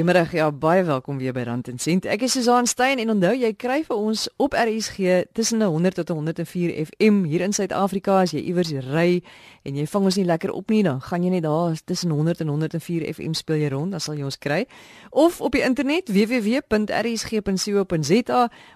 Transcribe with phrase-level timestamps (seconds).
[0.00, 0.32] Goeiemôre.
[0.32, 2.06] Ja, baie welkom weer by Rand en Sent.
[2.08, 6.08] Ek is Susan Stein en onthou jy kry vir ons op RSG tussen 100 tot
[6.14, 9.20] 104 FM hier in Suid-Afrika as jy iewers ry
[9.68, 12.40] en jy vang ons nie lekker op nie, dan gaan jy net daar tussen 100
[12.40, 14.64] en 104 FM speel jy rond, dan sal jy ons kry.
[15.12, 17.60] Of op die internet www.rsg.co.za,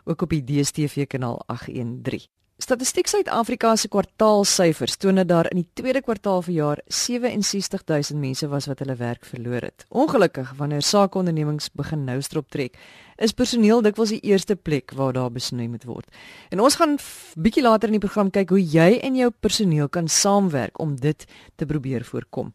[0.04, 2.28] ook op die DStv kanaal 813.
[2.62, 8.46] Statistiek Suid-Afrika se kwartaalsyfers toon dat daar in die tweede kwartaal van jaar 67000 mense
[8.48, 9.84] was wat hulle werk verloor het.
[9.88, 12.78] Ongelukkig wanneer sakeondernemings begin nou strop trek,
[13.18, 16.06] is personeel dikwels die eerste plek waar daar besny moet word.
[16.54, 16.94] En ons gaan
[17.34, 21.26] bietjie later in die program kyk hoe jy en jou personeel kan saamwerk om dit
[21.58, 22.54] te probeer voorkom.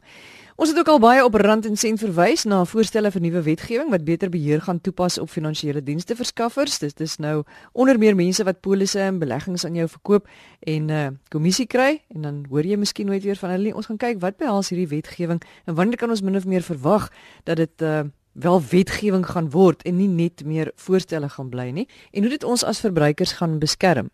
[0.60, 3.94] Ons het ook al baie op rand en sent verwys na voorstelle vir nuwe wetgewing
[3.94, 6.82] wat beter beheer gaan toepas op finansiële dienste verskaffers.
[6.84, 10.28] Dis dis nou onder meer mense wat polisse en beleggings aan jou verkoop
[10.60, 13.76] en 'n uh, kommissie kry en dan hoor jy miskien nooit weer van hulle nie.
[13.76, 17.10] Ons gaan kyk wat behels hierdie wetgewing en wanneer kan ons min of meer verwag
[17.44, 18.02] dat dit uh,
[18.34, 22.44] wel wetgewing gaan word en nie net meer voorstelle gaan bly nie en hoe dit
[22.44, 24.10] ons as verbruikers gaan beskerm.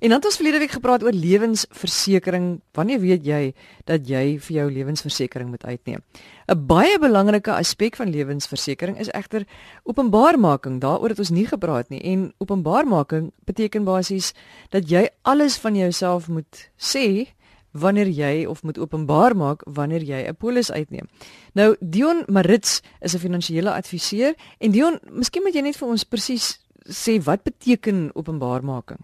[0.00, 2.60] En dan het ons verlede week gepraat oor lewensversekering.
[2.72, 6.02] Wanneer weet jy dat jy vir jou lewensversekering moet uitneem?
[6.48, 9.46] 'n Baie belangrike aspek van lewensversekering is egter
[9.82, 10.80] openbaarmaking.
[10.80, 12.00] Daaroor het ons nie gepraat nie.
[12.00, 14.32] En openbaarmaking beteken basies
[14.70, 17.36] dat jy alles van jouself moet sê
[17.72, 21.08] wanneer jy of moet openbaar maak wanneer jy 'n polis uitneem.
[21.52, 26.04] Nou Dion Marits is 'n finansiële adviseur en Dion, miskien moet jy net vir ons
[26.04, 28.98] presies sê wat beteken openbaarmaking?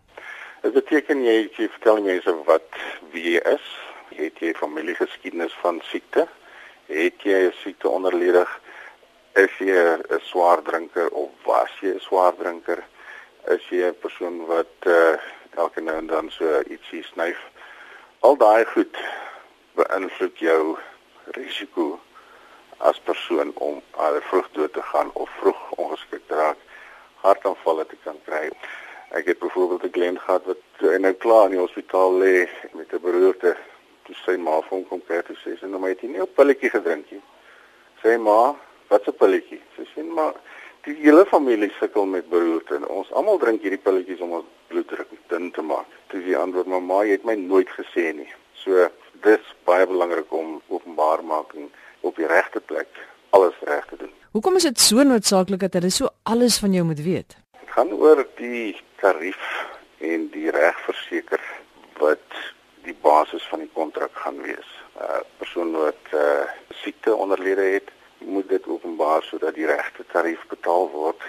[0.63, 2.77] Dit beteken jy jy vertel mense wat
[3.11, 3.65] wie jy is.
[4.15, 6.29] Het jy familiegeskiedenis van siekte?
[6.87, 8.51] Het jy 'n siekte onderledig?
[9.35, 12.85] Is jy 'n swaar drinker of was jy 'n swaar drinker?
[13.49, 15.19] Is jy 'n persoon wat uh,
[15.57, 17.41] elke nou en dan so ietsie snyf?
[18.21, 18.97] Al daai goed
[19.75, 20.79] beïnvloed jou
[21.25, 22.01] risiko
[22.79, 26.59] as persoon om al vroeg dood te gaan of vroeg ongeskik te raak,
[27.17, 28.51] hartaanvalle te kan kry.
[29.13, 32.93] Ek het byvoorbeeld 'n kliënt gehad wat en nou klaar in die hospitaal lê met
[32.93, 33.57] 'n beroerte.
[34.03, 36.21] Toe sy ma vir hom kom kyk en sê sy nou maar het jy nie
[36.21, 37.23] 'n pilletjie gedrink nie.
[38.03, 38.57] Sê ma,
[38.89, 39.61] wat 'n pilletjie?
[39.77, 40.35] Sy sê maar
[40.85, 45.09] die hele familie sukkel met beroerte en ons almal drink hierdie pilletjies om ons bloeddruk
[45.29, 45.87] dun te maak.
[46.07, 48.33] Toe sy antwoord maar ma, jy het my nooit gesê nie.
[48.53, 48.89] So
[49.23, 52.89] dis baie belangrik om openbaarmaking op die regte plek
[53.31, 54.13] alles reg te doen.
[54.33, 57.42] Hoekom is dit so noodsaaklik dat hulle so alles van jou moet weet?
[57.73, 59.45] Gaan oor die tarief
[59.99, 61.41] en die regverseker
[62.01, 62.41] wat
[62.85, 64.71] die basis van die kontrak gaan wees.
[64.97, 66.45] 'n uh, Persoon wat uh,
[66.83, 67.89] siekte onderlede het,
[68.19, 71.25] moet dit openbaar sodat die regte tarief betaal word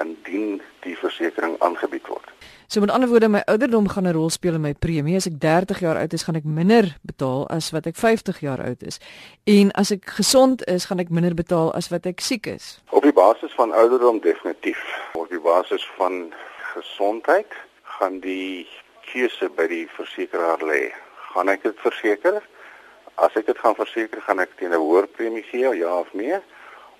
[0.00, 2.28] indien die versekerings aangebied word.
[2.68, 5.16] So met ander woorde my ouderdom gaan 'n rol speel in my premie.
[5.16, 8.60] As ek 30 jaar oud is, gaan ek minder betaal as wat ek 50 jaar
[8.60, 9.00] oud is.
[9.44, 12.80] En as ek gesond is, gaan ek minder betaal as wat ek siek is.
[12.90, 14.84] Op die basis van ouderdom definitief.
[15.14, 16.32] Op die basis van
[16.74, 18.68] gesondheid gaan die
[19.00, 20.92] keuse by die versekeraar lê.
[21.32, 22.42] Gaan ek dit verseker?
[23.14, 26.38] As ek dit gaan verseker, gaan ek teen 'n hoër premie gee, ja of nee?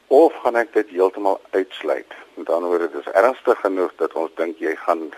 [0.08, 2.12] Of gaan ek dit heeltemal uitsluit?
[2.34, 5.10] Met ander woorde, dit is ernstig genoeg dat ons dink jy gaan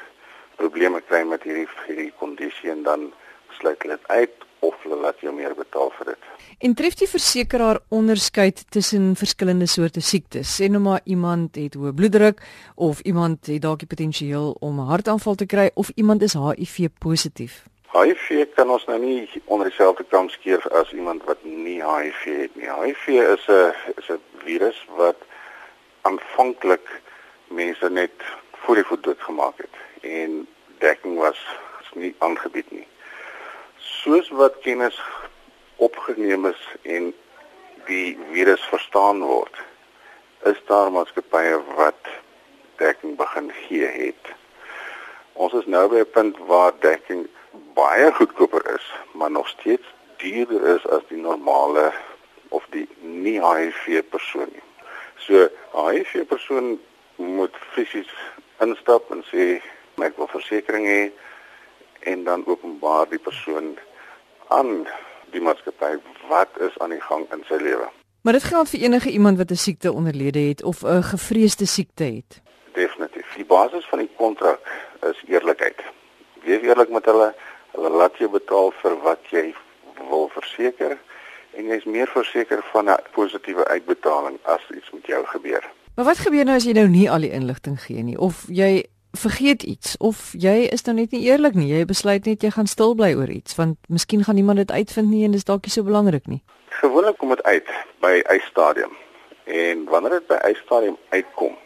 [0.58, 3.12] probleme kry met hierdie hierdie kondisie en dan
[3.60, 6.26] sluit hulle dit uit of hulle laat jou meer betaal vir dit.
[6.58, 10.56] En tref die versekeraar onderskeid tussen verskillende soorte siektes?
[10.58, 12.42] Sê nou maar iemand het hoë bloeddruk
[12.74, 16.90] of iemand het dalk die potensiaal om 'n hartaanval te kry of iemand is HIV
[16.98, 17.62] positief.
[17.92, 22.56] HIV kan ons nou nie onder dieselfde kam skeer as iemand wat nie HIV het
[22.56, 22.68] nie.
[22.70, 25.16] HIV is 'n is 'n virus wat
[26.02, 26.88] aanvanklik
[27.48, 28.12] mense net
[28.62, 30.46] voor die voet doodgemaak het en
[30.78, 31.40] dekking was
[31.94, 32.86] nie aangebied nie.
[33.76, 35.00] Soos wat kennis
[35.76, 37.10] opgeneem is en
[37.86, 39.56] die virus verstaan word,
[40.48, 42.12] is daar maatskappye wat
[42.80, 44.32] dekking begin gee het.
[45.32, 47.26] Ons is nou by 'n punt waar dekking
[47.74, 49.86] baie goedkoper is, maar nog steeds
[50.16, 51.92] duurder is as die normale
[52.50, 54.66] of die nie HIV persoon nie.
[55.26, 56.78] So, HIV persoon
[57.16, 58.10] moet fisies
[58.64, 59.60] instap en sê
[60.00, 61.02] ek wil versekerings hê
[62.12, 63.74] en dan openbaar die persoon
[64.48, 64.86] aan
[65.34, 65.98] die maatskappy
[66.28, 67.88] wat is aan die gang in sy lewe.
[68.24, 72.04] Maar dit geld vir enige iemand wat 'n siekte onderlede het of 'n gevreesde siekte
[72.04, 72.40] het.
[72.72, 73.28] Definitief.
[73.36, 74.60] Die basis van die kontrak
[75.10, 75.80] is eerlikheid.
[76.44, 77.34] Wees eerlik met hulle.
[77.70, 79.54] Hulle laat jou betaal vir wat jy
[80.08, 80.98] wil verseker
[81.56, 85.70] en jy's meer verseker van 'n positiewe uitbetaling as iets met jou gebeur.
[85.94, 88.84] Maar wat gebeur nou as jy nou nie al die inligting gee nie of jy
[89.12, 91.66] vergeet iets of jy is nou net nie eerlik nie.
[91.66, 95.08] Jy besluit net jy gaan stil bly oor iets want miskien gaan niemand dit uitvind
[95.10, 96.42] nie en dis dalk nie so belangrik nie.
[96.68, 97.68] Gewoonlik kom dit uit
[98.00, 98.96] by 'n stadium
[99.50, 101.56] En wanneer dit by eisstadium uitkom,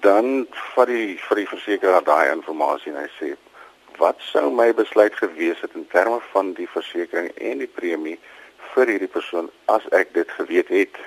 [0.00, 3.28] dan vat die vir die versekeraar daai inligting en hy sê
[3.98, 8.16] wat sou my besluit gewees het in terme van die versekering en die premie
[8.78, 10.98] vir hierdie persoon as ek dit geweet het.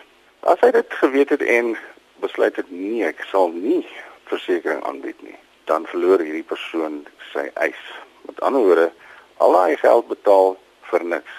[0.52, 1.76] As hy dit geweet het en
[2.24, 3.86] besluit het nee, ek sal nie
[4.28, 5.38] versekerings aanbied nie,
[5.72, 7.80] dan verloor hierdie persoon sy eis.
[8.28, 8.90] Met ander woorde,
[9.40, 10.56] al daai geld betaal
[10.92, 11.38] vir niks.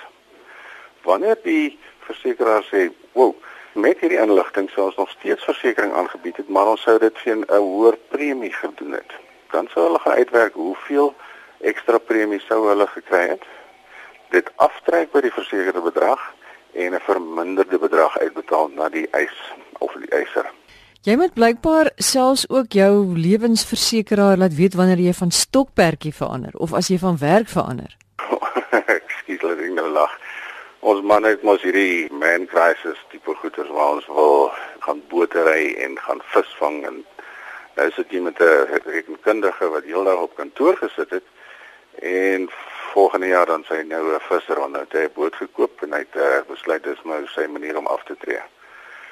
[1.05, 3.35] Wanneer die versekeraar sê, "Wow,
[3.75, 7.37] met hierdie inligting sou ons nog steeds versekerings aangebied het, maar ons sou dit vir
[7.37, 9.13] 'n hoër premie gedoen het."
[9.51, 11.15] Dan sou hulle gaan uitwerk hoeveel
[11.61, 13.45] ekstra premie sou hulle gekry het.
[14.33, 16.21] Dit aftrek by die versekerde bedrag
[16.73, 19.37] en 'n verminderde bedrag uitbetaal na die eis
[19.79, 20.49] of die eiser.
[21.03, 26.73] Jy moet blykbaar selfs ook jou lewensversekeraar laat weet wanneer jy van stokperdjie verander of
[26.73, 27.97] as jy van werk verander.
[28.97, 30.13] Ekskuus, laat ek nou lag.
[30.81, 34.53] Ons man het mos hierdie man crisis tipe goeders waar ons wil
[34.87, 37.05] gaan botery en gaan visvang en
[37.77, 41.27] nou sit jy met 'n rekenkundige wat heeldag op kantoor gesit het
[41.99, 42.49] en
[42.93, 46.17] volgende jaar dan sy nou 'n visser aan nou 'n boot gekoop en hy het
[46.17, 48.43] uh, besluit dis nou sy manier om af te tree.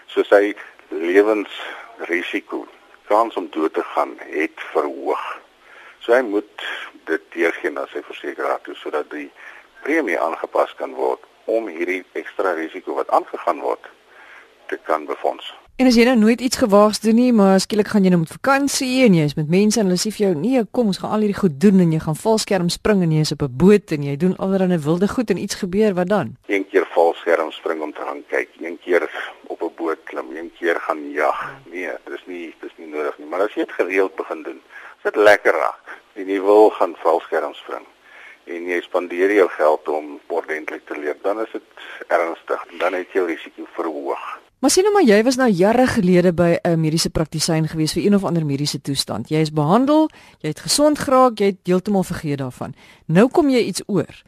[0.07, 0.55] So sy
[0.89, 2.67] lewensrisiko
[3.07, 5.25] kans om dood te gaan het verhoog.
[5.99, 6.63] So hy moet
[7.05, 9.31] dit teëgee na sy versekeraar toe sodat die
[9.83, 13.91] premie aangepas kan word om hierdie ekstra risiko wat aangegaan word
[14.67, 15.55] te kan befonds.
[15.81, 18.33] En as jy nou nooit iets gewaags doen nie, maar skielik gaan jy nou met
[18.35, 21.15] vakansie en jy is met mense en hulle sê vir jou, "Nee, kom ons gaan
[21.17, 23.93] al hierdie goed doen en jy gaan valskerm spring en jy is op 'n boot
[23.93, 27.81] en jy doen allerlei wilde goed en iets gebeur, wat dan?" Een keer valskerm spring
[27.81, 29.09] om te gaan kyk, een keer
[29.47, 31.37] op 'n boot klim, een keer gaan jag.
[31.73, 34.61] Nee, dis nie dis nie nodig nie, maar as jy dit gereeld begin doen,
[34.97, 37.87] as dit lekker raak en jy wil gaan valskerm spring
[38.45, 41.63] en jy spandeer jou geld om ordentlik te leef, dan is dit
[42.07, 44.41] ernstig en dan het jy risiko verhoog.
[44.61, 48.05] Maar sien nou maar jy was nou jare gelede by 'n mediese praktisyn gewees vir
[48.05, 49.29] een of ander mediese toestand.
[49.29, 50.09] Jy is behandel,
[50.41, 52.75] jy het gesond geraak, jy het heeltemal vergeet daarvan.
[53.07, 54.23] Nou kom jy iets oor.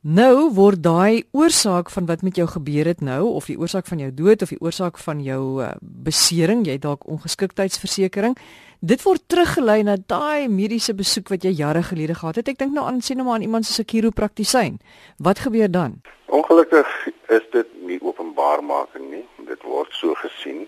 [0.00, 3.98] Nou word daai oorsaak van wat met jou gebeur het nou of die oorsaak van
[3.98, 8.36] jou dood of die oorsaak van jou uh, besering, jy dalk ongeskiktheidsversekering,
[8.80, 12.48] dit word teruggelei na daai mediese besoek wat jy jare gelede gehad het.
[12.48, 14.78] Ek dink nou aan sien nou maar aan iemand soos 'n chiropraktisyn.
[15.18, 16.00] Wat gebeur dan?
[16.26, 16.86] Ongelukkig
[17.28, 19.24] is dit nie openbaarmaking nie.
[19.46, 20.66] Dit word so gesien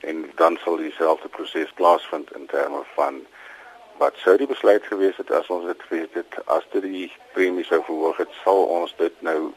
[0.00, 3.26] en dan sal dieselfde proses plaasvind in terme van
[3.98, 7.64] wat sou die besluit gewees het as ons dit geweet het as dit die premie
[7.64, 9.52] sou verhoog het sal ons dit nou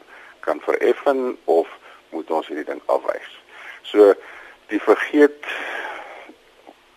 [0.46, 1.68] kan vereffen of
[2.10, 3.32] moet ons hierdie ding afwys?
[3.82, 4.14] So
[4.72, 5.44] die vergeet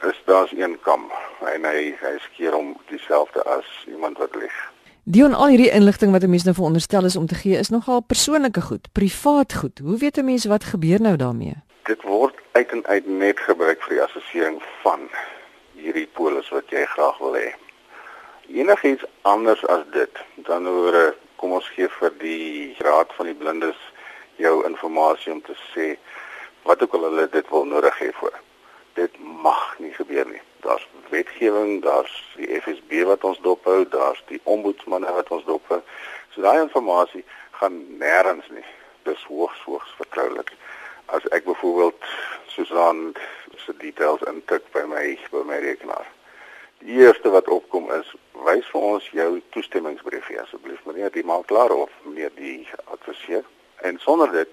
[0.07, 1.11] is daar's een kam
[1.53, 4.72] en hy hy skeer om dieselfde as iemand wat lieg
[5.05, 8.01] Dion al hierdie inligting wat 'n mens nou veronderstel is om te gee is nogal
[8.01, 12.71] persoonlike goed privaat goed hoe weet 'n mens wat gebeur nou daarmee Dit word uit
[12.71, 15.09] en uit net gebruik vir die assessering van
[15.75, 17.51] hierdie polis wat jy graag wil hê.
[18.47, 23.79] Enigiets anders as dit, dan oor kom ons gee vir die raad van die blindes
[24.35, 25.97] jou inligting om te sê
[26.63, 28.39] wat ook al hulle dit wil nodig hê vir.
[28.93, 30.41] Dit mag nie gebeur nie.
[30.61, 35.79] Daar's wetgewing, daar's die FSB wat ons dophou, daar's die ombudsman wat ons dophou.
[36.33, 37.25] So daai inligting
[37.59, 38.65] gaan nêrens nie.
[39.07, 40.51] Dis hoogs hoogs vertroulik.
[41.05, 42.09] As ek byvoorbeeld
[42.47, 43.13] Susan
[43.65, 46.07] se details intik by my by my rekenaar.
[46.83, 48.09] Die eerste wat opkom is
[48.45, 53.45] wys vir ons jou toestemmingsbrief asseblief meneer die maak klaar of meneer die adviseur
[53.87, 54.49] en sonder dit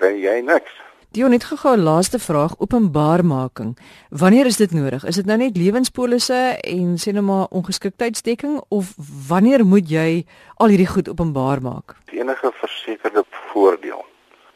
[0.00, 0.72] kry jy niks.
[1.10, 3.78] Dion het gou 'n laaste vraag openbaarmaking.
[4.08, 5.04] Wanneer is dit nodig?
[5.04, 8.94] Is dit nou net lewenspolisse en sê nou maar ongeskiktheidsdekking of
[9.28, 11.96] wanneer moet jy al hierdie goed openbaar maak?
[12.04, 14.04] Die enige versekerde voordeel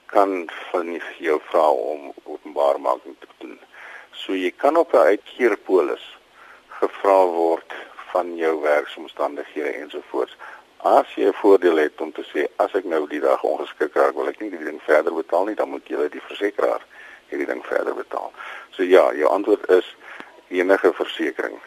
[0.06, 3.58] kan van jou vra om openbaarmaking te doen.
[4.10, 6.18] So jy kan op 'n uitkeerpolis
[6.68, 7.72] gevra word
[8.12, 10.36] van jou werksomstandighede ensovoorts.
[10.82, 14.14] As jy 'n voordeel het om te sê as ek nou die dag ongeskik raak,
[14.14, 16.82] wil ek nie die ding verder betaal nie, dan moet jy die versekeraar
[17.28, 18.32] hierdie ding verder betaal.
[18.70, 19.96] So ja, jou antwoord is
[20.48, 21.60] enige versekering,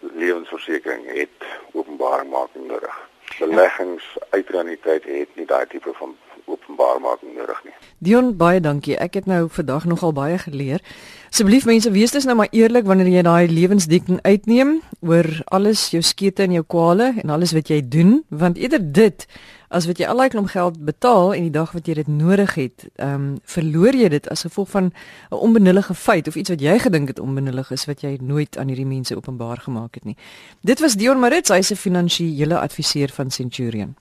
[0.00, 3.08] lewensversekering het openbaarmaking nodig.
[3.38, 6.16] Beleggings uitreuniteit het nie daai tipe van
[6.48, 7.74] openbaarmaking nodig nie.
[7.98, 8.96] Dion baie dankie.
[8.96, 10.82] Ek het nou vandag nogal baie geleer.
[11.28, 16.02] Asseblief mense, wees dus nou maar eerlik wanneer jy daai lewensdekking uitneem oor alles jou
[16.02, 19.26] skete en jou kwale en alles wat jy doen, want eerder dit
[19.68, 22.54] as wat jy al daai klomp geld betaal en die dag wat jy dit nodig
[22.56, 24.90] het, ehm um, verloor jy dit as gevolg van
[25.30, 28.68] 'n onbenullige feit of iets wat jy gedink het onbenullig is wat jy nooit aan
[28.68, 30.16] hierdie mense openbaar gemaak het nie.
[30.62, 33.96] Dit was Dion Marits, hy's 'n finansiële adviseur van Centurion.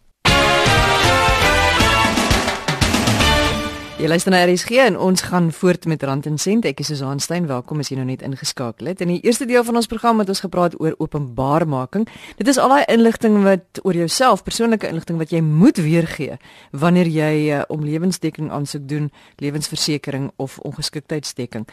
[3.97, 6.67] Jy luister na RSG en ons gaan voort met Rand en Sent.
[6.69, 7.47] Ek is Susan Stein.
[7.49, 8.99] Welkom as jy nou net ingeskakel het.
[9.01, 12.05] In die eerste deel van ons program het ons gepraat oor openbaarmaking.
[12.37, 16.37] Dit is al daai inligting wat oor jouself, persoonlike inligting wat jy moet weergee
[16.77, 19.09] wanneer jy uh, om lewensdekking aansoek doen,
[19.41, 21.65] lewensversekering of ongeskiktheidsdekking.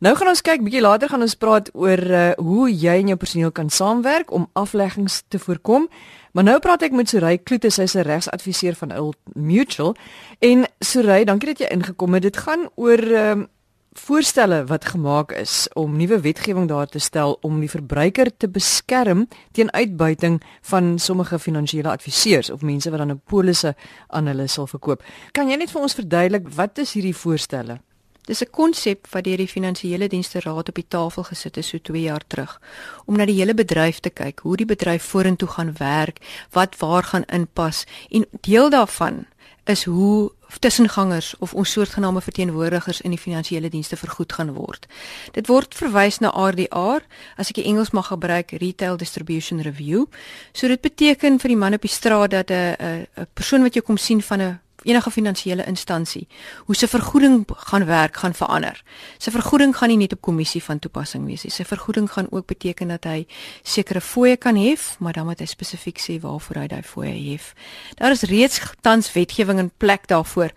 [0.00, 3.20] Nou gaan ons kyk bietjie later gaan ons praat oor uh, hoe jy en jou
[3.20, 5.90] personeel kan saamwerk om afleggings te voorkom.
[6.36, 9.96] Maar nou praat ek met Surey Kloete, sy's 'n regsadviseur van Old Mutual.
[10.38, 12.22] En Surey, dankie dat jy ingekom het.
[12.22, 13.46] Dit gaan oor ehm um,
[13.92, 19.28] voorstelle wat gemaak is om nuwe wetgewing daar te stel om die verbruiker te beskerm
[19.52, 23.74] teen uitbuiting van sommige finansiële adviseurs of mense wat dan 'n polisse
[24.06, 25.02] aan hulle sal verkoop.
[25.32, 27.80] Kan jy net vir ons verduidelik wat is hierdie voorstelle?
[28.26, 31.78] Dis 'n konsep wat deur die Finansiële Dienste Raad op die tafel gesit is so
[31.78, 32.60] 2 jaar terug
[33.06, 36.18] om na die hele bedryf te kyk, hoe die bedryf vorentoe gaan werk,
[36.50, 39.26] wat waar gaan inpas en deel daarvan
[39.64, 44.86] is hoe tussengangers of ons soortgename verteenwoordigers in die finansiële dienste vergoed gaan word.
[45.32, 47.02] Dit word verwys na RDR,
[47.36, 50.06] as ek die Engels mag gebruik, Retail Distribution Review.
[50.52, 53.82] So dit beteken vir die man op die straat dat 'n 'n persoon wat jy
[53.82, 56.26] kom sien van 'n enige finansiële instansie
[56.66, 58.82] hoe se vergoeding gaan werk gaan verander.
[59.18, 61.52] Sy vergoeding gaan nie net op kommissie van toepassing wees nie.
[61.52, 63.26] Sy vergoeding gaan ook beteken dat hy
[63.62, 67.52] sekere fooie kan hef, maar dan moet hy spesifiek sê waarvoor hy daai fooie hef.
[67.98, 70.54] Daar is reeds tans wetgewing in plek daarvoor,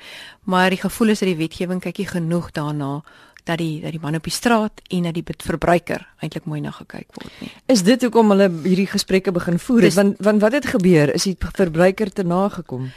[0.49, 2.99] maar die gevoel is dat die wetgewing kykie genoeg daarna
[3.49, 6.73] dat die dat die man op die straat en dat die verbruiker eintlik mooi na
[6.75, 7.51] gekyk word nie.
[7.71, 9.87] Is dit hoekom hulle hierdie gesprekke begin voer?
[9.87, 11.13] Dis, want want wat het gebeur?
[11.15, 12.91] Is die verbruiker te nagekom?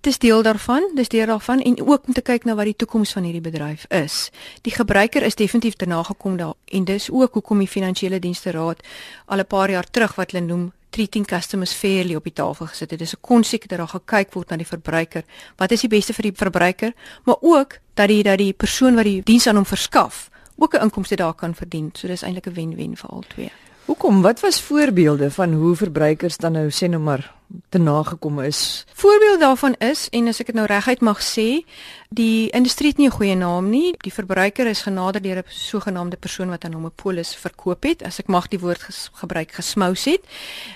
[0.00, 3.12] Dis deel daarvan, dis deel daarvan en ook om te kyk na wat die toekoms
[3.12, 4.30] van hierdie bedryf is.
[4.62, 8.82] Die gebruiker is definitief te nagekom daar en dis ook hoekom die finansiële dienste raad
[9.26, 12.90] al 'n paar jaar terug wat hulle noem treating customers fairly op die tafel gesit
[12.90, 12.98] het.
[12.98, 15.24] Dis 'n konsep dat daar gekyk word na die verbruiker.
[15.56, 16.92] Wat is die beste vir die verbruiker,
[17.24, 20.82] maar ook dat die dat die persoon wat die diens aan hom verskaf ook 'n
[20.82, 21.90] inkomste daar kan verdien.
[21.92, 23.50] So dis eintlik 'n wen-wen vir al twee.
[23.84, 24.22] Hoekom?
[24.22, 27.34] Wat was voorbeelde van hoe verbruikers dan nou sê nou maar
[27.68, 28.84] te nagekom is?
[28.94, 31.64] Voorbeeld daarvan is en as ek dit nou reguit mag sê,
[32.08, 33.94] die industrie het nie 'n goeie naam nie.
[34.02, 38.02] Die verbruiker is genader deur 'n sogenaamde persoon wat aan hom 'n polis verkoop het.
[38.02, 40.20] As ek mag die woord ges gebruik, gesmous het.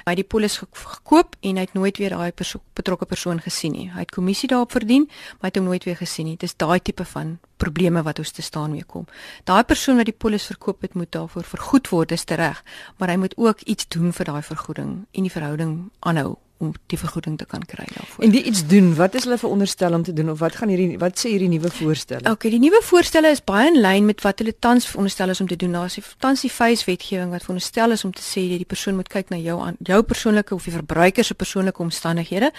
[0.04, 3.72] Hy het die polis gekoop en hy het nooit weer daai perso betrokke persoon gesien
[3.72, 3.90] nie.
[3.90, 6.36] Hy het kommissie daarop verdien, maar hy het hom nooit weer gesien nie.
[6.36, 9.06] Dis daai tipe van probleme wat ons te staan mee kom.
[9.44, 12.64] Daai persoon wat die polis verkoop het, moet daarvoor vergoed word, dis reg,
[12.98, 16.98] maar hy moet ook iets doen vir daai vergoeding en die verhouding aanhou om die
[16.98, 18.24] vergoeding te kan kry daarvoor.
[18.24, 20.98] En die iets doen, wat is hulle veronderstel om te doen of wat gaan hierdie
[21.02, 22.30] wat sê hierdie nuwe voorstelle?
[22.30, 25.48] Okay, die nuwe voorstelle is baie in lyn met wat hulle tans veronderstel is om
[25.50, 25.74] te doen.
[25.78, 28.98] Daar is tans die face wetgewing wat veronderstel is om te sê dat die persoon
[29.00, 32.52] moet kyk na jou aan jou persoonlike of die verbruiker se persoonlike omstandighede.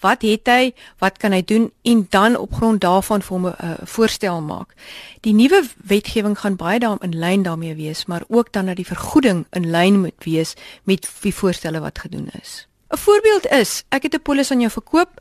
[0.00, 0.72] Wat het hy?
[1.02, 1.70] Wat kan hy doen?
[1.82, 4.74] En dan op grond daarvan vir hom 'n uh, voorstel maak.
[5.20, 8.86] Die nuwe wetgewing gaan baie daarin in lyn daarmee wees, maar ook dan dat die
[8.86, 12.69] vergoeding in lyn moet wees met die voorstelle wat gedoen is.
[12.90, 15.20] 'n Voorbeeld is, ek het 'n polis aan jou verkoop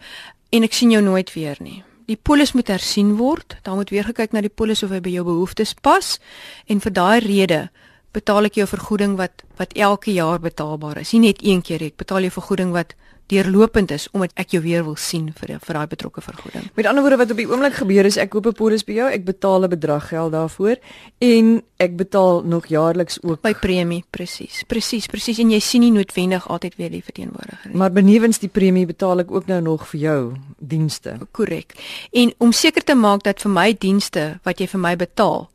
[0.50, 1.84] en ek sien jou nooit weer nie.
[2.06, 3.56] Die polis moet hersien word.
[3.62, 6.20] Daar moet weer gekyk na die polis of hy by jou behoeftes pas
[6.66, 7.70] en vir daai rede
[8.12, 11.12] betaal ek jou vergoeding wat wat elke jaar betaalbaar is.
[11.14, 12.96] Nie net een keer ek betaal jou vergoeding wat
[13.30, 16.70] deurlopend is omdat ek jou weer wil sien vir vir daai betrokke vergoeding.
[16.76, 19.10] Met ander woorde wat op die oomblik gebeur is ek koop 'n polis by jou,
[19.10, 20.78] ek betaal 'n bedrag geld daarvoor
[21.20, 24.64] en ek betaal nog jaarliks ook by premie, presies.
[24.68, 27.78] Presies, presies en jy sien nie noodwendig altyd weer die verteenwoordiger nie.
[27.78, 31.18] Maar benewens die premie betaal ek ook nou nog vir jou dienste.
[31.32, 31.74] Korrek.
[32.12, 35.50] En om seker te maak dat vir my dienste wat jy vir my betaal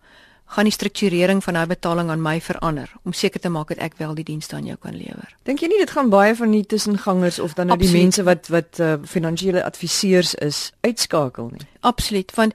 [0.47, 3.97] gaan die strukturering van daai betaling aan my verander om seker te maak dat ek
[3.99, 5.37] wel die dienste aan jou kan lewer.
[5.49, 8.51] Dink jy nie dit gaan baie van die tussengangers of dan nou die mense wat
[8.53, 11.67] wat uh, finansiële adviseurs is uitskakel nie?
[11.81, 12.55] Absoluut, want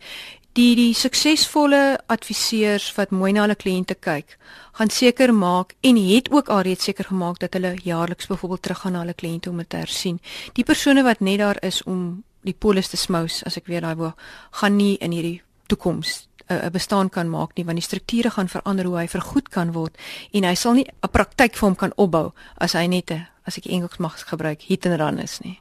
[0.57, 4.37] die die suksesvolle adviseurs wat mooi na hulle kliënte kyk,
[4.79, 9.03] gaan seker maak en het ook alreeds seker gemaak dat hulle jaarliks byvoorbeeld teruggaan na
[9.03, 10.19] hulle kliënte om dit te hersien.
[10.53, 13.99] Die persone wat net daar is om die polis te smous, as ek weer daai
[13.99, 14.15] woord,
[14.61, 18.85] gaan nie in hierdie toekoms 'n bestaan kan maak nie want die strukture gaan verander
[18.85, 19.97] hoe hy vergoed kan word
[20.33, 23.57] en hy sal nie 'n praktyk vir hom kan opbou as hy net 'n as
[23.57, 25.59] ek Engels mag gebruik hit and run is nie.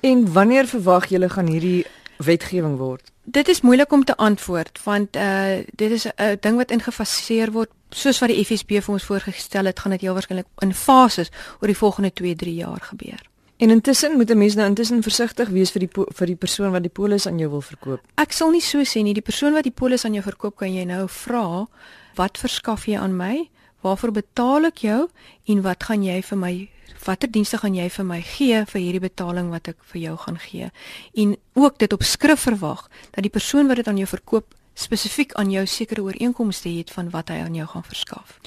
[0.00, 1.84] En wanneer verwag julle gaan hierdie
[2.16, 3.12] wetgewing word?
[3.24, 7.70] Dit is moeilik om te antwoord want uh dit is 'n ding wat ingefaseer word
[7.90, 11.68] soos wat die FSB vir ons voorgestel het gaan dit heel waarskynlik in fases oor
[11.68, 13.22] die volgende 2-3 jaar gebeur.
[13.58, 16.82] En intussen moet 'n mens nou intussen versigtig wees vir die vir die persoon wat
[16.82, 18.00] die polis aan jou wil verkoop.
[18.14, 20.74] Ek sal nie so sê nie, die persoon wat die polis aan jou verkoop kan
[20.74, 21.66] jy nou vra,
[22.14, 23.48] wat verskaf jy aan my?
[23.80, 25.08] Waarvoor betaal ek jou
[25.44, 26.68] en wat gaan jy vir my
[27.06, 30.38] watter dienste gaan jy vir my gee vir hierdie betaling wat ek vir jou gaan
[30.38, 30.70] gee
[31.14, 35.34] en ook dit op skrif verwag dat die persoon wat dit aan jou verkoop spesifiek
[35.34, 38.38] aan jou sekere ooreenkomste het van wat hy aan jou gaan verskaf.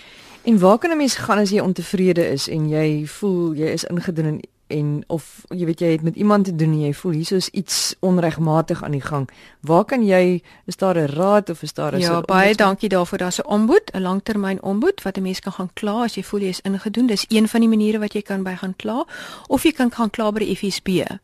[0.48, 3.84] En waar kan 'n mens gaan as jy ontevrede is en jy voel jy is
[3.84, 4.42] ingedoen in
[4.72, 7.50] en of jy weet jy het met iemand te doen en jy voel hier is
[7.50, 9.30] iets onregmatig aan die gang.
[9.62, 13.18] Waar kan jy is daar 'n raad of is daar 'n Ja, baie dankie daarvoor.
[13.18, 16.40] Daar's 'n ombud, 'n langtermyn ombud wat 'n mens kan gaan kla as jy voel
[16.40, 17.08] jy is ingedoen.
[17.08, 19.06] Dis een van die maniere wat jy kan by gaan kla
[19.48, 21.20] of jy kan gaan kla by die FSB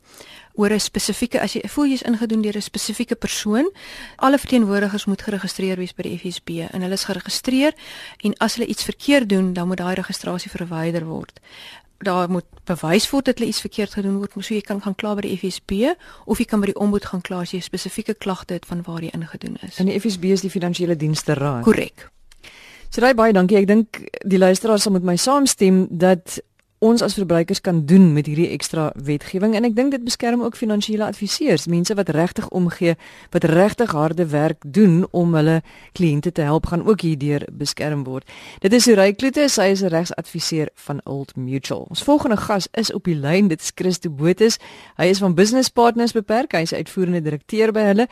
[0.57, 3.71] oor 'n spesifieke as jy voel jy's ingedoen deur 'n spesifieke persoon,
[4.15, 7.73] alle verteenwoordigers moet geregistreer wees by die FSB en hulle is geregistreer
[8.23, 11.39] en as hulle iets verkeerd doen, dan moet daai registrasie verwyder word.
[12.05, 15.15] Daar moet bewys word dat hulle iets verkeerd gedoen word, so jy kan gaan kla
[15.15, 18.13] by die FSB of jy kan by die ombud gaan kla as jy 'n spesifieke
[18.13, 19.79] klagte het van waar jy ingedoen is.
[19.79, 21.63] En die FSB is die Finansiële Dienste Raad.
[21.63, 22.09] Korrek.
[22.89, 23.57] So daai baie dankie.
[23.57, 26.39] Ek dink die luisteraars sal met my saamstem dat
[26.79, 30.57] ons as verbruikers kan doen met hierdie ekstra wetgewing en ek dink dit beskerm ook
[30.59, 32.93] finansiële adviseurs, mense wat regtig omgee,
[33.33, 35.61] wat regtig harde werk doen om hulle
[35.97, 38.29] kliënte te help gaan ook hierdeur beskerm word.
[38.61, 41.87] Dit is Surey Kloete, sy is 'n regsadviseur van Old Mutual.
[41.89, 44.47] Ons volgende gas is op die lyn, dit is Christo Botha.
[44.97, 48.07] Hy is van Business Partners Beperk, hy is uitvoerende direkteur by hulle.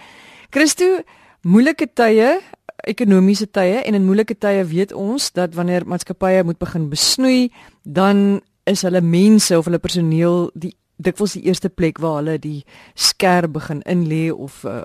[0.49, 1.03] Christo,
[1.41, 2.41] moeilike tye
[2.85, 7.51] ekonomiese tye en in moeilike tye weet ons dat wanneer maatskappye moet begin besnoei,
[7.83, 12.63] dan is hulle mense of hulle personeel die dikwels die eerste plek waar hulle die
[12.93, 14.81] skerp begin inlê of uh,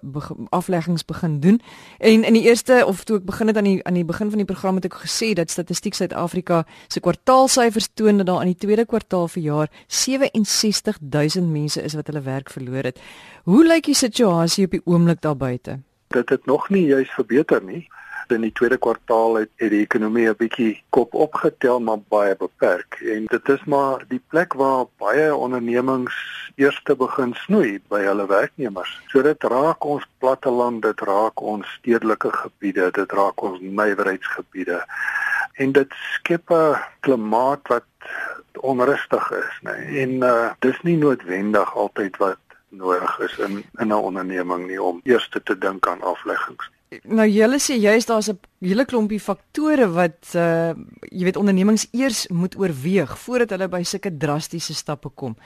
[0.50, 1.60] afleggings begin doen.
[1.98, 4.42] En in die eerste of toe ek begin het aan die aan die begin van
[4.42, 8.58] die program het ek gesê dat Statistiek Suid-Afrika se kwartaalsyfers toon dat daar in die
[8.58, 12.98] tweede kwartaal verjaar 67000 mense is wat hulle werk verloor het.
[13.44, 15.78] Hoe lyk die situasie op die oomblik daar buite?
[16.10, 17.86] Dit het nog nie juis verbeter nie
[18.30, 23.00] in die tweede kwartaal het, het die ekonomie 'n bietjie kop opgetel maar baie beperk
[23.00, 26.14] en dit is maar die plek waar baie ondernemings
[26.56, 29.00] eers te begin snoei by hulle werknemers.
[29.08, 34.84] So dit raak ons platteland, dit raak ons stedelike gebiede, dit raak ons nywerheidsgebiede
[35.54, 37.84] en dit skep 'n klimaat wat
[38.60, 39.76] onrustig is, nê.
[39.76, 40.02] Nee.
[40.02, 45.00] En uh dis nie noodwendig altyd wat nodig is in in 'n onderneming nie om
[45.04, 46.70] eers te dink aan afleggings.
[47.06, 50.74] Nou julle sê juist daar's 'n hele klompie faktore wat uh
[51.10, 55.36] jy weet ondernemings eers moet oorweeg voordat hulle by sulke drastiese stappe kom.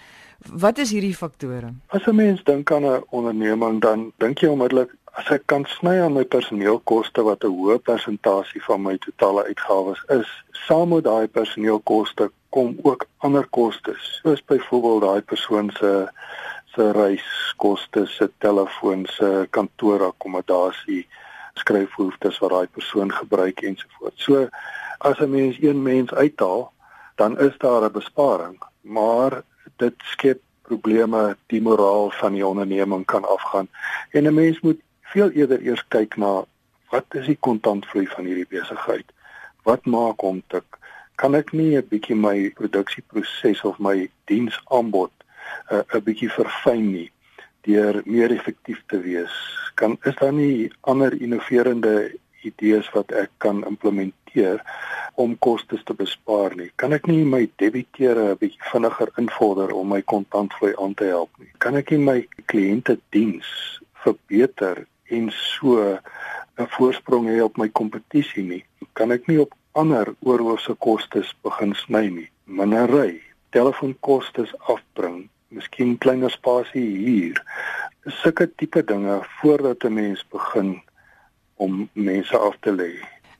[0.48, 1.74] Wat is hierdie faktore?
[1.88, 6.00] As 'n mens dink aan 'n onderneming dan dink jy onmiddellik as ek kan sny
[6.00, 10.28] aan my personeelkoste wat 'n hoë persentasie van my totale uitgawes is,
[10.66, 14.20] saam met daai personeelkoste kom ook ander kostes.
[14.22, 16.08] Soos byvoorbeeld daai persoon se
[16.74, 21.06] se reiskoste, se telefoon, se kantoorakkommodasie,
[21.54, 24.22] skryfhoeftes wat daai persoon gebruik ensovoorts.
[24.22, 24.48] So
[24.98, 26.72] as 'n mens een mens uithaal,
[27.14, 29.42] dan is daar 'n besparing, maar
[29.76, 33.68] dit skep probleme die moraal van die onderneming kan afgaan.
[34.10, 36.44] En 'n mens moet veel eerder eers kyk na
[36.90, 39.12] wat is die kontantvloei van hierdie besigheid?
[39.62, 40.78] Wat maak hom tik?
[41.14, 45.12] Kan ek nie 'n bietjie my produksieproses of my diensaanbod
[45.68, 47.10] eh, 'n uh, bietjie verfyn nie
[47.64, 49.34] deur meer effektief te wees?
[49.74, 54.60] kan is daar nie ander innoverende idees wat ek kan implementeer
[55.14, 56.70] om kostes te bespaar nie.
[56.76, 61.30] Kan ek nie my debiteure 'n bietjie vinniger invorder om my kontantvloei aan te help
[61.38, 61.50] nie.
[61.58, 62.18] Kan ek nie my
[62.52, 65.98] kliënte diens verbeter en so
[66.58, 68.64] 'n voorsprong hê op my kompetisie nie.
[68.92, 72.30] Kan ek nie op ander oorhoofse kostes begin sny nie.
[72.46, 77.40] Minery, telefoonkoste afbring, miskien kleiner spasie hier
[78.20, 80.82] sulke tipe dinge voordat 'n mens begin
[81.56, 82.92] om mense af te lê.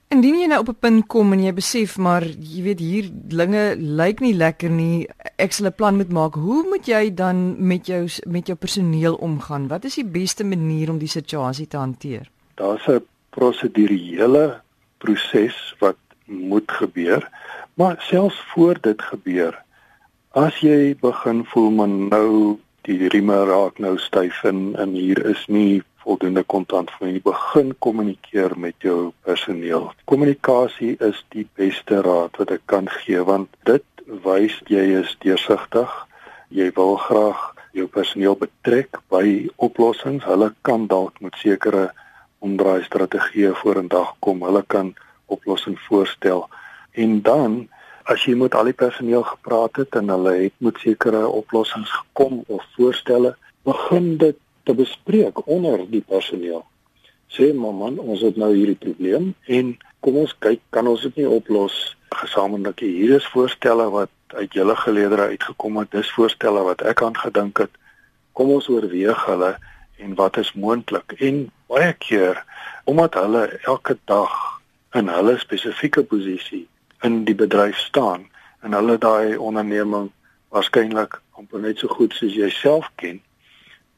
[0.09, 3.74] Indien jy nou op 'n punt kom en jy besef maar jy weet hier dinge
[3.77, 6.35] lyk nie lekker nie, ek sal 'n plan moet maak.
[6.35, 9.68] Hoe moet jy dan met jou met jou personeel omgaan?
[9.68, 12.31] Wat is die beste manier om die situasie te hanteer?
[12.55, 14.61] Daar's 'n prosedurele
[14.98, 17.29] proses wat moet gebeur.
[17.74, 19.62] Maar selfs voor dit gebeur,
[20.35, 22.31] as jy begin voel maar nou
[22.83, 27.70] die rieme raak nou styf en en hier is nie voldoende kontant vir jy begin
[27.87, 29.87] kommunikeer met jou personeel.
[30.11, 33.87] Kommunikasie is die beste raad wat ek kan gee want dit
[34.27, 35.94] wys jy is deursigtig.
[36.51, 37.47] Jy wil graag
[37.79, 40.27] jou personeel betrek by oplossings.
[40.27, 41.92] Hulle kan dalk met sekere
[42.42, 44.42] omdraai strategieë vorendag kom.
[44.42, 44.97] Hulle kan
[45.31, 46.49] oplossings voorstel.
[46.99, 47.57] En dan
[48.05, 52.43] as jy met al die personeel gepraat het en hulle het met sekere oplossings gekom
[52.53, 53.33] of voorstelle,
[53.64, 54.37] begin dit
[54.69, 56.64] te bespreek onder die personeel.
[57.33, 59.73] Sê maar man, ons het nou hierdie probleem en
[60.05, 62.85] kom ons kyk, kan ons dit nie oplos gesamentlik?
[62.85, 65.90] Hier is voorstelle wat uit julle geleedere uitgekom het.
[65.95, 67.73] Dis voorstelle wat ek aan gedink het.
[68.37, 69.55] Kom ons oorweeg hulle
[70.03, 71.17] en wat is moontlik?
[71.25, 72.43] En baie keer
[72.85, 74.37] omdat hulle elke dag
[74.93, 76.67] in hulle spesifieke posisie
[77.05, 78.27] in die bedryf staan
[78.64, 80.11] en hulle daai onderneming
[80.55, 83.21] waarskynlik amper net so goed soos jouself ken,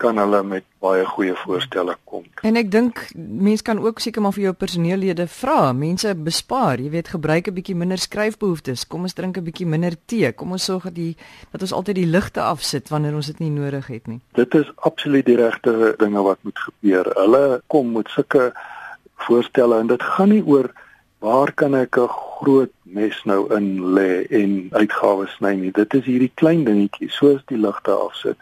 [0.01, 2.25] kan hulle met baie goeie voorstelle kom.
[2.45, 6.91] En ek dink mense kan ook seker maar vir jou personeellede vra, mense bespaar, jy
[6.93, 10.65] weet, gebruik 'n bietjie minder skryfbehoeftes, kom ons drink 'n bietjie minder tee, kom ons
[10.65, 11.17] sorg dat die
[11.53, 14.21] dat ons altyd die ligte afsit wanneer ons dit nie nodig het nie.
[14.35, 17.05] Dit is absoluut die regte dinge wat moet gebeur.
[17.15, 18.53] Hulle kom met sulke
[19.17, 20.73] voorstelle en dit gaan nie oor
[21.19, 25.73] waar kan ek 'n groot mes nou in lê en uitgawes sny nie.
[25.73, 28.39] Dit is hierdie klein dingetjies soos die ligte afsit,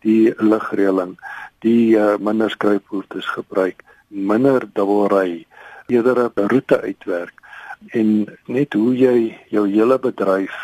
[0.00, 1.16] die ligreëling,
[1.60, 5.46] die uh, minder skryfboertes gebruik, minder dubbelry,
[5.88, 7.34] eerder 'n roete uitwerk
[7.94, 10.54] en net hoe jy jou hele bedryf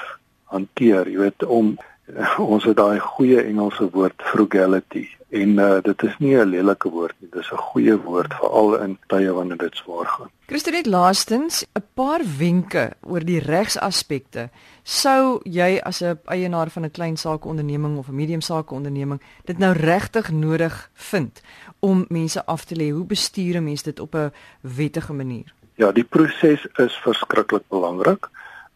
[0.52, 1.76] hanteer, jy weet om
[2.54, 7.14] ons het daai goeie Engelse woord frugality en uh, dit is nie 'n lelike woord
[7.20, 10.30] nie dis 'n goeie woord veral in tye wanneer dit swaar gaan.
[10.46, 14.50] Christenet laastens 'n paar wenke oor die regsaspekte
[14.82, 19.72] sou jy as 'n eienaar van 'n klein saakonderneming of 'n medium saakonderneming dit nou
[19.72, 21.40] regtig nodig vind
[21.80, 25.54] om mense af te lê hoe bestuur 'n mens dit op 'n wettige manier?
[25.74, 28.28] Ja, die proses is verskriklik belangrik.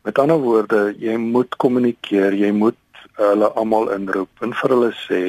[0.03, 2.75] Met ander woorde, jy moet kommunikeer, jy moet
[3.19, 5.23] hulle almal inroep en vir hulle sê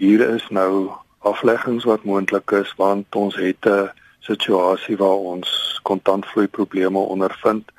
[0.00, 0.90] hier is nou
[1.30, 7.70] afleggings wat moontlik is want ons het 'n situasie waar ons kontantvloei probleme ondervind.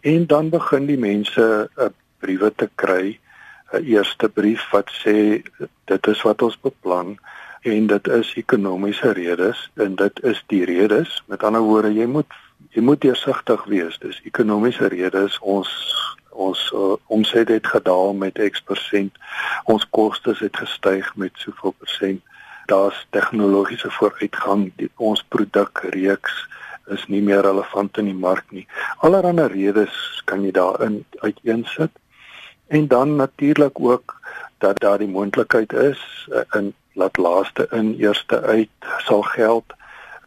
[0.00, 3.18] En dan begin die mense 'n briewe te kry
[3.72, 5.42] 'n eerste brief wat sê
[5.84, 7.18] dit is wat ons beplan
[7.62, 11.22] en dit is ekonomiese redes en dit is die redes.
[11.26, 12.30] Met ander woorde jy moet
[12.70, 13.98] jy moet deursigtig wees.
[13.98, 15.38] Dis ekonomiese redes.
[15.38, 15.68] Ons
[16.38, 19.18] ons uh, omset het gedaal met X persent.
[19.64, 22.22] Ons kostes het gestyg met soveel persent.
[22.70, 24.68] Daar's tegnologiese vooruitgang.
[24.76, 26.44] Die, ons produkreeks
[26.94, 28.66] is nie meer relevant in die mark nie.
[29.04, 31.92] Allerhande redes kan jy daarin uiteensit.
[32.68, 34.16] En dan natuurlik ook
[34.58, 39.74] dat daar die moontlikheid is uh, in laat laaste in eerste uit sal geld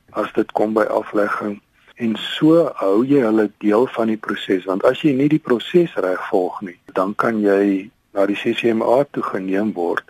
[0.09, 1.59] as dit kom by aflegging
[2.01, 5.93] en so hou jy hulle deel van die proses want as jy nie die proses
[6.05, 10.07] reg volg nie dan kan jy na die CCMA toe geneem word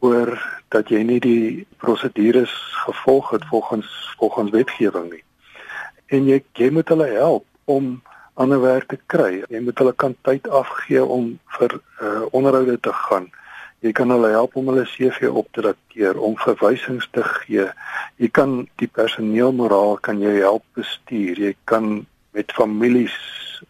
[0.00, 0.34] oor
[0.74, 2.52] dat jy nie die prosedures
[2.84, 3.88] gevolg het volgens
[4.18, 5.24] volgens wetgewing nie.
[6.06, 7.98] En jy jy moet hulle help om
[8.38, 9.42] ander werk te kry.
[9.50, 13.30] Jy moet hulle kan tyd afgee om vir uh, onderhoude te gaan
[13.80, 17.68] Jy kan hulle help om hulle CV op te dateer, om verwysings te gee.
[18.18, 21.38] Jy kan die personeelmoraal kan jy help bestuur.
[21.38, 23.14] Jy kan met families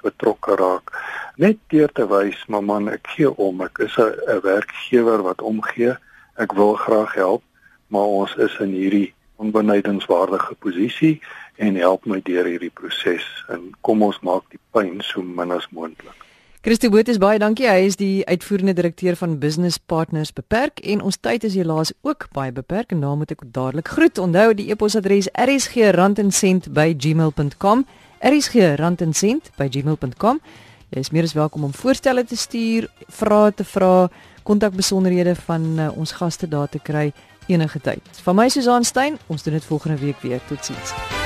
[0.02, 0.94] betrokke raak.
[1.36, 3.60] Net deur te wys, maar man, ek gee om.
[3.64, 5.96] Ek is 'n werkgewer wat omgee.
[6.36, 7.42] Ek wil graag help,
[7.88, 11.20] maar ons is in hierdie onbenadigingswaardige posisie
[11.56, 15.68] en help my deur hierdie proses en kom ons maak die pyn so min as
[15.70, 16.27] moontlik.
[16.60, 17.68] Christo Boot is baie dankie.
[17.70, 22.26] Hy is die uitvoerende direkteur van Business Partners Beperk en ons tyd is helaas ook
[22.34, 24.18] baie beperk en daarom moet ek dadelik groet.
[24.18, 27.86] Onthou die e-posadres rsg@gmail.com.
[28.18, 30.40] rsg@gmail.com.
[30.88, 34.10] Jy is meer as welkom om voorstelle te stuur, vrae te vra,
[34.42, 37.12] kontakbesonderhede van uh, ons gaste daar te kry
[37.46, 38.00] enige tyd.
[38.22, 40.40] Van my Susan Stein, ons doen dit volgende week weer.
[40.48, 41.17] Totsiens.